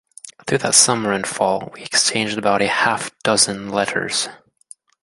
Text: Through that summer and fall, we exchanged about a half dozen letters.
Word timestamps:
Through 0.47 0.57
that 0.57 0.73
summer 0.73 1.13
and 1.13 1.27
fall, 1.27 1.69
we 1.75 1.83
exchanged 1.83 2.35
about 2.39 2.63
a 2.63 2.67
half 2.67 3.11
dozen 3.21 3.69
letters. 3.69 4.29